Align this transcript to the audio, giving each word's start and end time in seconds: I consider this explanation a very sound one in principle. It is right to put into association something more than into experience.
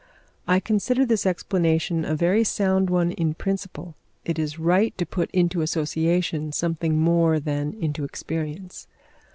I 0.47 0.59
consider 0.59 1.05
this 1.05 1.27
explanation 1.27 2.05
a 2.05 2.15
very 2.15 2.43
sound 2.43 2.89
one 2.89 3.11
in 3.11 3.35
principle. 3.35 3.93
It 4.25 4.39
is 4.39 4.57
right 4.57 4.97
to 4.97 5.05
put 5.05 5.29
into 5.29 5.61
association 5.61 6.53
something 6.53 6.97
more 6.97 7.39
than 7.39 7.75
into 7.79 8.03
experience. 8.03 8.87